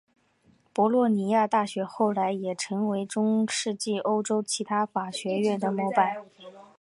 [0.73, 6.25] 博洛尼亚大学后来也成为了中世纪欧洲其他法学院的模板。